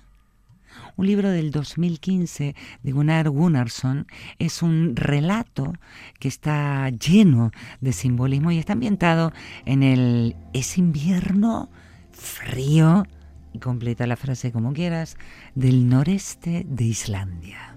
Un 0.95 1.05
libro 1.05 1.29
del 1.29 1.51
2015 1.51 2.55
de 2.81 2.91
Gunnar 2.93 3.29
Gunnarsson 3.29 4.07
es 4.37 4.61
un 4.61 4.95
relato 4.95 5.73
que 6.17 6.29
está 6.29 6.89
lleno 6.91 7.51
de 7.81 7.91
simbolismo 7.91 8.51
y 8.51 8.57
está 8.57 8.71
ambientado 8.73 9.33
en 9.65 9.83
el 9.83 10.37
es 10.53 10.77
invierno 10.77 11.69
frío 12.13 13.05
y 13.51 13.59
completa 13.59 14.07
la 14.07 14.15
frase 14.15 14.53
como 14.53 14.71
quieras 14.71 15.17
del 15.55 15.89
noreste 15.89 16.65
de 16.69 16.85
Islandia. 16.85 17.75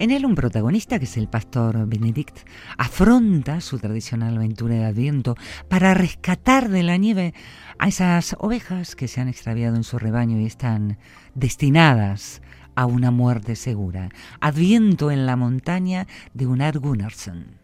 En 0.00 0.12
él 0.12 0.24
un 0.24 0.36
protagonista, 0.36 0.98
que 0.98 1.06
es 1.06 1.16
el 1.16 1.28
pastor 1.28 1.86
Benedict, 1.86 2.38
afronta 2.76 3.60
su 3.60 3.78
tradicional 3.78 4.36
aventura 4.36 4.76
de 4.76 4.84
Adviento 4.84 5.34
para 5.68 5.92
rescatar 5.92 6.68
de 6.68 6.84
la 6.84 6.96
nieve 6.96 7.34
a 7.80 7.88
esas 7.88 8.36
ovejas 8.38 8.94
que 8.94 9.08
se 9.08 9.20
han 9.20 9.28
extraviado 9.28 9.74
en 9.74 9.82
su 9.82 9.98
rebaño 9.98 10.38
y 10.38 10.46
están 10.46 10.98
destinadas 11.34 12.42
a 12.76 12.86
una 12.86 13.10
muerte 13.10 13.56
segura. 13.56 14.10
Adviento 14.40 15.10
en 15.10 15.26
la 15.26 15.34
montaña 15.34 16.06
de 16.32 16.44
Gunnar 16.44 16.78
Gunnarsson. 16.78 17.58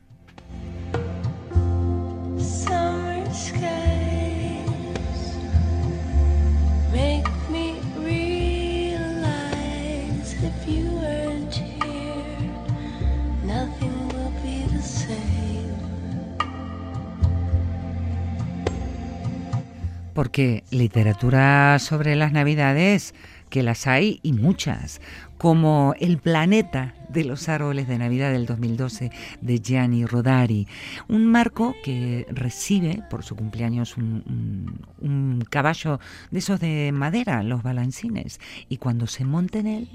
Porque 20.14 20.62
literatura 20.70 21.78
sobre 21.80 22.14
las 22.16 22.32
navidades, 22.32 23.14
que 23.50 23.62
las 23.62 23.86
hay 23.86 24.20
y 24.22 24.32
muchas, 24.32 25.00
como 25.38 25.94
El 26.00 26.18
planeta 26.18 26.94
de 27.08 27.24
los 27.24 27.48
árboles 27.48 27.86
de 27.86 27.98
Navidad 27.98 28.32
del 28.32 28.46
2012 28.46 29.10
de 29.40 29.58
Gianni 29.60 30.06
Rodari, 30.06 30.66
un 31.08 31.26
marco 31.26 31.74
que 31.84 32.26
recibe 32.30 33.02
por 33.10 33.22
su 33.24 33.36
cumpleaños 33.36 33.96
un, 33.96 34.80
un- 35.00 35.44
caballo 35.50 36.00
de 36.30 36.38
esos 36.38 36.58
de 36.60 36.90
madera, 36.92 37.42
los 37.42 37.62
balancines, 37.62 38.40
y 38.68 38.78
cuando 38.78 39.06
se 39.06 39.24
monta 39.24 39.58
en 39.58 39.66
él, 39.66 39.88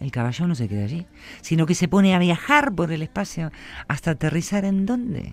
el 0.00 0.10
caballo 0.10 0.46
no 0.46 0.54
se 0.54 0.68
queda 0.68 0.84
allí, 0.84 1.06
sino 1.40 1.66
que 1.66 1.74
se 1.74 1.88
pone 1.88 2.14
a 2.14 2.18
viajar 2.18 2.72
por 2.74 2.92
el 2.92 3.02
espacio 3.02 3.50
hasta 3.88 4.12
aterrizar 4.12 4.64
en 4.64 4.84
dónde? 4.86 5.32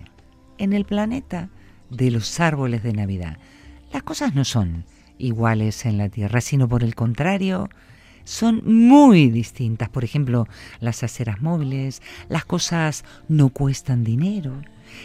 En 0.58 0.72
el 0.72 0.84
planeta 0.84 1.48
de 1.90 2.10
los 2.10 2.40
árboles 2.40 2.82
de 2.82 2.92
Navidad. 2.92 3.36
Las 3.92 4.02
cosas 4.02 4.34
no 4.34 4.44
son 4.44 4.84
iguales 5.18 5.84
en 5.84 5.98
la 5.98 6.08
Tierra, 6.08 6.40
sino 6.40 6.68
por 6.68 6.82
el 6.82 6.94
contrario, 6.94 7.68
son 8.24 8.62
muy 8.64 9.30
distintas. 9.30 9.88
Por 9.88 10.04
ejemplo, 10.04 10.46
las 10.80 11.02
aceras 11.02 11.42
móviles, 11.42 12.02
las 12.28 12.44
cosas 12.44 13.04
no 13.28 13.50
cuestan 13.50 14.04
dinero 14.04 14.62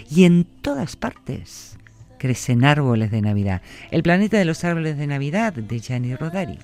y 0.10 0.24
en 0.24 0.46
todas 0.46 0.96
partes 0.96 1.78
crecen 2.18 2.64
árboles 2.64 3.12
de 3.12 3.22
Navidad. 3.22 3.62
El 3.92 4.04
planeta 4.04 4.38
de 4.38 4.46
los 4.46 4.64
árboles 4.64 4.98
de 4.98 5.08
Navidad 5.08 5.54
de 5.54 5.80
Gianni 5.80 6.16
Rodari. 6.16 6.60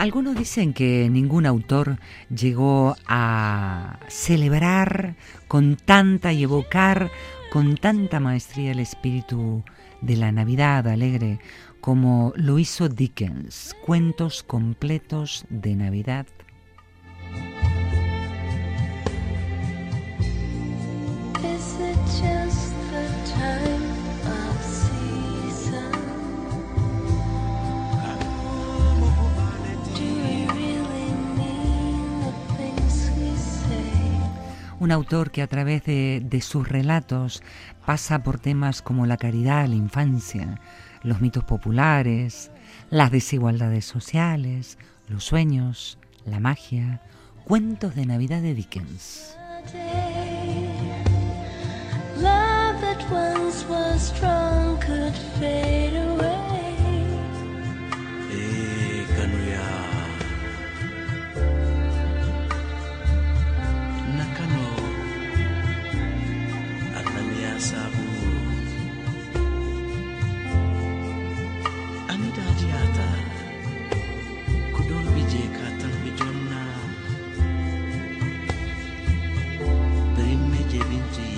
Algunos 0.00 0.34
dicen 0.34 0.72
que 0.72 1.10
ningún 1.10 1.44
autor 1.44 1.98
llegó 2.34 2.96
a 3.06 3.98
celebrar 4.08 5.14
con 5.46 5.76
tanta 5.76 6.32
y 6.32 6.42
evocar 6.42 7.10
con 7.52 7.76
tanta 7.76 8.18
maestría 8.18 8.72
el 8.72 8.78
espíritu 8.78 9.62
de 10.00 10.16
la 10.16 10.32
Navidad 10.32 10.88
alegre 10.88 11.38
como 11.82 12.32
lo 12.34 12.58
hizo 12.58 12.88
Dickens, 12.88 13.76
cuentos 13.84 14.42
completos 14.42 15.44
de 15.50 15.74
Navidad. 15.74 16.26
Un 34.80 34.92
autor 34.92 35.30
que 35.30 35.42
a 35.42 35.46
través 35.46 35.84
de, 35.84 36.40
sus 36.42 36.66
relatos 36.66 37.42
pasa 37.84 38.22
por 38.22 38.38
temas 38.40 38.80
como 38.80 39.04
la 39.04 39.18
caridad, 39.18 39.66
la 39.68 39.74
infancia, 39.74 40.58
los 41.02 41.20
mitos 41.20 41.44
populares, 41.44 42.50
las 42.88 43.10
desigualdades 43.10 43.84
sociales, 43.84 44.78
los 45.06 45.22
sueños, 45.22 45.98
la 46.24 46.40
magia, 46.40 47.02
cuentos 47.44 47.94
de 47.94 48.06
Navidad 48.06 48.40
de 48.40 48.54
Dickens. 48.54 49.36
sababu 67.60 68.08
anida 72.08 72.46
jiata 72.60 73.08
kudol 74.76 75.06
bije 75.14 75.42
katal 75.56 75.94
bijonna 76.04 76.62
berimme 80.16 80.60
jebinti 80.70 81.30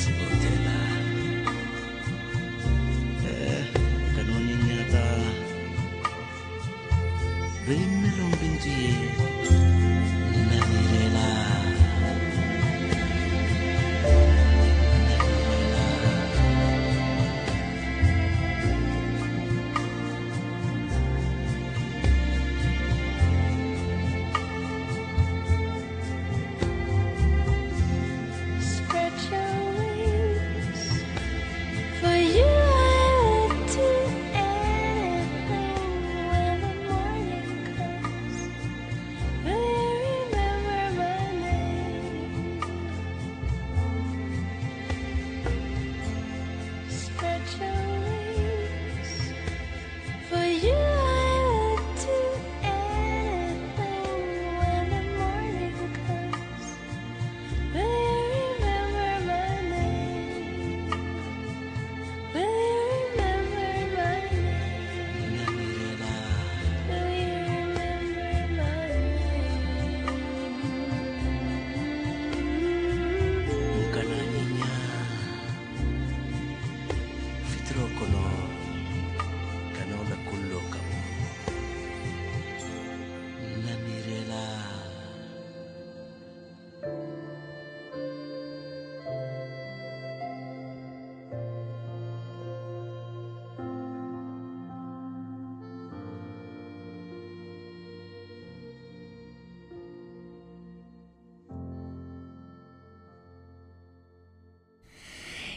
sibotela 0.00 0.78
eh 3.32 3.64
kanoni 4.16 4.54
nyata. 4.66 5.06
Berimme 7.66 8.08
rombinti 8.18 8.76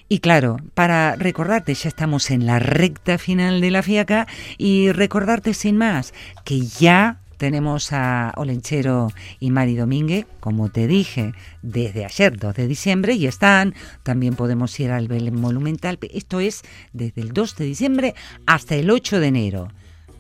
Y 0.08 0.20
claro, 0.20 0.58
para 0.76 1.16
recordarte, 1.16 1.74
ya 1.74 1.89
estamos 1.89 2.30
en 2.30 2.45
la 2.45 2.60
recta 2.60 3.18
final 3.18 3.60
de 3.60 3.72
la 3.72 3.82
fiaca 3.82 4.28
y 4.58 4.91
recordarte 4.91 5.53
sin 5.56 5.78
más 5.78 6.14
que 6.43 6.62
ya 6.62 7.22
tenemos 7.38 7.91
a 7.91 8.32
Olenchero 8.38 9.10
y 9.39 9.51
Mari 9.51 9.76
Domínguez, 9.76 10.26
como 10.39 10.70
te 10.70 10.88
dije, 10.88 11.34
desde 11.62 12.06
ayer 12.06 12.38
2 12.38 12.56
de 12.56 12.68
diciembre 12.68 13.14
y 13.14 13.28
están. 13.28 13.74
También 14.03 14.36
podemos 14.36 14.80
ir 14.80 14.91
al 14.91 15.08
Belén 15.08 15.39
Monumental. 15.39 15.97
Esto 16.14 16.39
es 16.39 16.62
desde 16.93 17.22
el 17.22 17.34
2 17.34 17.56
de 17.56 17.66
diciembre 17.66 18.16
hasta 18.45 18.76
el 18.76 18.89
8 18.89 19.20
de 19.20 19.28
enero. 19.28 19.68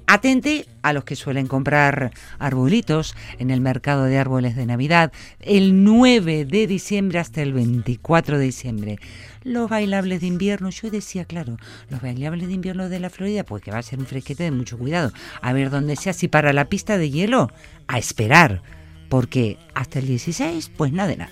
Atente 0.07 0.67
a 0.83 0.93
los 0.93 1.03
que 1.03 1.15
suelen 1.15 1.47
comprar 1.47 2.11
arbolitos 2.37 3.15
en 3.39 3.49
el 3.49 3.59
mercado 3.59 4.03
de 4.03 4.19
árboles 4.19 4.55
de 4.55 4.65
Navidad 4.65 5.11
el 5.39 5.83
9 5.83 6.45
de 6.45 6.67
diciembre 6.67 7.19
hasta 7.19 7.41
el 7.41 7.53
24 7.53 8.37
de 8.37 8.45
diciembre. 8.45 8.99
Los 9.43 9.69
bailables 9.69 10.21
de 10.21 10.27
invierno, 10.27 10.69
yo 10.69 10.89
decía, 10.89 11.25
claro, 11.25 11.57
los 11.89 12.01
bailables 12.01 12.47
de 12.47 12.53
invierno 12.53 12.89
de 12.89 12.99
la 12.99 13.09
Florida, 13.09 13.43
pues 13.43 13.63
que 13.63 13.71
va 13.71 13.79
a 13.79 13.83
ser 13.83 13.99
un 13.99 14.05
fresquete 14.05 14.43
de 14.43 14.51
mucho 14.51 14.77
cuidado. 14.77 15.11
A 15.41 15.53
ver 15.53 15.69
dónde 15.69 15.95
sea, 15.95 16.13
si 16.13 16.27
para 16.27 16.53
la 16.53 16.65
pista 16.65 16.97
de 16.97 17.09
hielo, 17.09 17.51
a 17.87 17.97
esperar, 17.97 18.61
porque 19.09 19.57
hasta 19.73 19.99
el 19.99 20.07
16, 20.07 20.71
pues 20.75 20.91
nada 20.91 21.09
de 21.09 21.17
nada. 21.17 21.31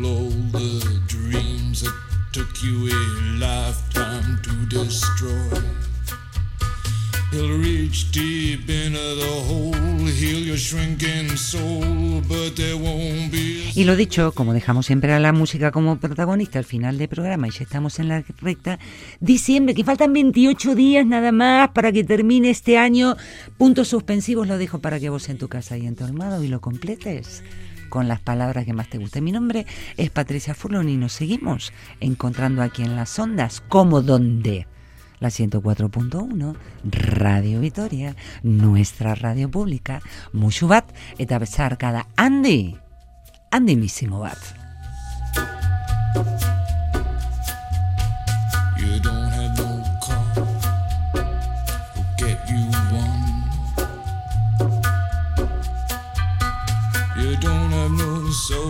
took 2.31 2.63
you 2.63 2.87
a 2.87 2.99
lifetime 3.39 4.39
to 4.41 4.51
destroy. 4.67 5.61
He'll 7.31 7.57
reach 7.59 8.11
deep 8.11 8.69
into 8.69 9.15
the 9.15 9.41
hole, 9.47 10.05
heal 10.07 10.39
your 10.39 10.57
shrinking 10.57 11.35
soul, 11.37 12.21
but 12.27 12.55
there 12.55 12.75
won't 12.75 13.31
be 13.31 13.71
Y 13.73 13.83
lo 13.85 13.95
dicho, 13.95 14.33
como 14.33 14.53
dejamos 14.53 14.85
siempre 14.85 15.13
a 15.13 15.19
la 15.19 15.31
música 15.31 15.71
como 15.71 15.97
protagonista 15.97 16.59
al 16.59 16.65
final 16.65 16.97
del 16.97 17.07
programa 17.07 17.47
y 17.47 17.51
ya 17.51 17.63
estamos 17.63 17.99
en 17.99 18.09
la 18.09 18.23
recta, 18.41 18.79
diciembre, 19.19 19.73
que 19.73 19.83
faltan 19.83 20.13
28 20.13 20.75
días 20.75 21.05
nada 21.05 21.31
más 21.31 21.69
para 21.69 21.91
que 21.91 22.03
termine 22.03 22.49
este 22.49 22.77
año. 22.77 23.15
Puntos 23.57 23.89
suspensivos 23.89 24.47
lo 24.47 24.57
dejo 24.57 24.79
para 24.79 24.99
que 24.99 25.09
vos 25.09 25.29
en 25.29 25.37
tu 25.37 25.47
casa 25.47 25.77
y 25.77 25.87
en 25.87 25.95
tu 25.95 26.03
armado 26.03 26.43
y 26.43 26.47
lo 26.49 26.59
completes 26.59 27.43
con 27.91 28.07
las 28.07 28.21
palabras 28.21 28.65
que 28.65 28.73
más 28.73 28.89
te 28.89 28.97
gusten. 28.97 29.23
Mi 29.23 29.31
nombre 29.31 29.67
es 29.97 30.09
Patricia 30.09 30.55
Furlon 30.55 30.89
y 30.89 30.97
nos 30.97 31.11
seguimos 31.13 31.71
encontrando 31.99 32.63
aquí 32.63 32.81
en 32.81 32.95
las 32.95 33.19
ondas, 33.19 33.61
como 33.61 34.01
donde 34.01 34.65
la 35.19 35.29
104.1, 35.29 36.55
Radio 36.83 37.59
Vitoria, 37.59 38.15
nuestra 38.41 39.13
radio 39.13 39.51
pública, 39.51 40.01
musu 40.33 40.67
bat, 40.67 40.89
eta 41.19 41.37
bezarkada 41.37 42.07
handi, 42.17 42.77
handimísimo 43.51 44.19
bat. 44.19 44.39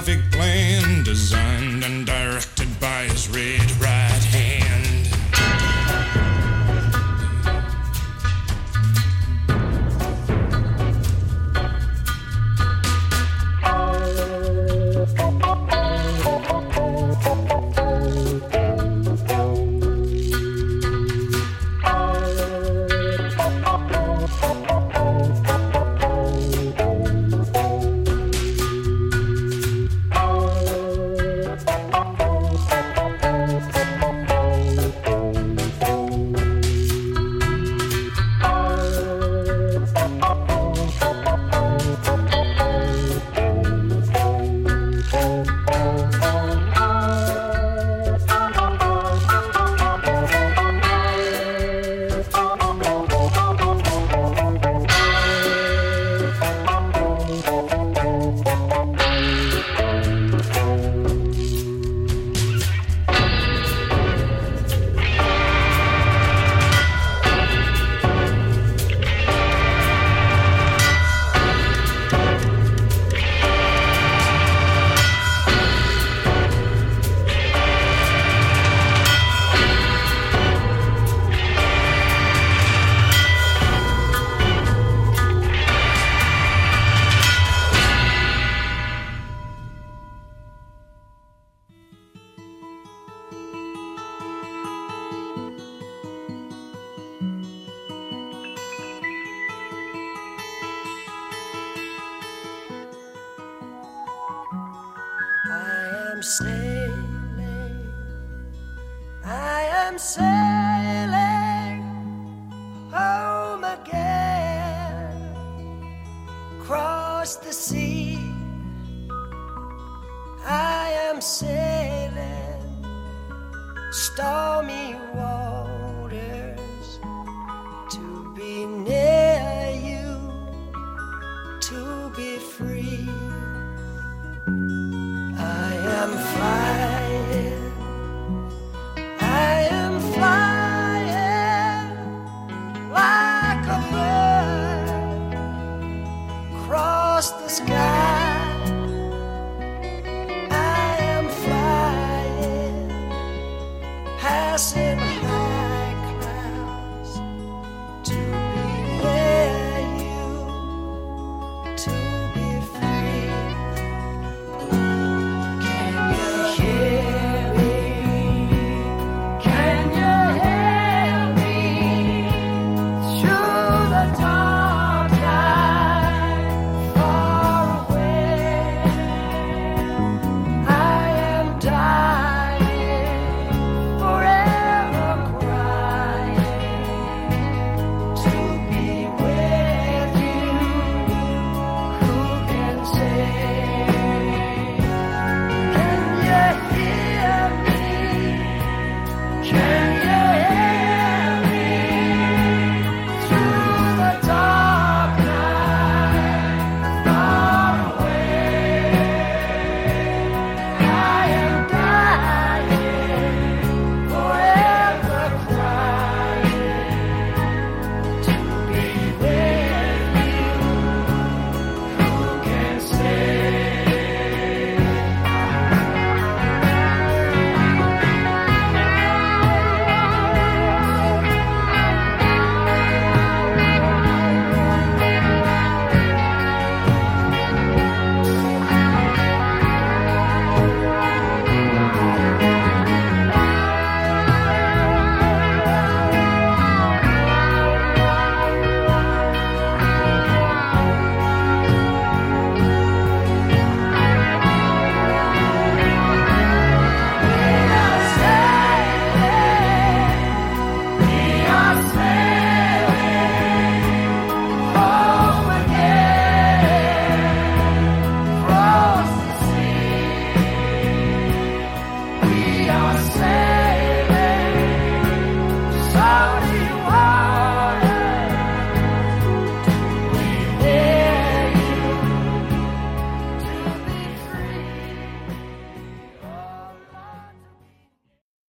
traffic 0.00 0.29